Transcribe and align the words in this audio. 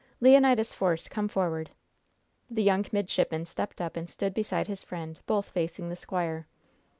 "Leonidas 0.19 0.73
Force, 0.73 1.07
come 1.07 1.27
forward." 1.27 1.69
The 2.49 2.63
young 2.63 2.87
midshipman 2.91 3.45
stepped 3.45 3.79
up 3.79 3.95
and 3.95 4.09
stood 4.09 4.33
beside 4.33 4.65
his 4.65 4.81
friend, 4.81 5.19
both 5.27 5.49
facing 5.49 5.89
the 5.89 5.95
squire. 5.95 6.47